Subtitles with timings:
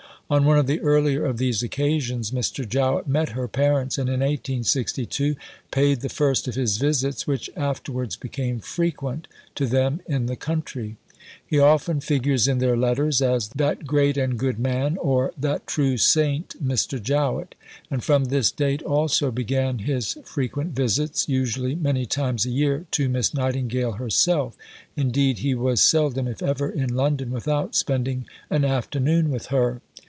[0.31, 2.65] On one of the earlier of these occasions, Mr.
[2.65, 5.35] Jowett met her parents, and in 1862
[5.71, 10.95] paid the first of his visits, which afterwards became frequent, to them in the country.
[11.45, 15.97] He often figures in their letters as "that great and good man," or "that true
[15.97, 16.97] saint, Mr.
[17.03, 17.53] Jowett."
[17.89, 23.09] And from this date also began his frequent visits usually many times a year to
[23.09, 24.55] Miss Nightingale herself;
[24.95, 29.81] indeed he was seldom, if ever, in London without spending an afternoon with her.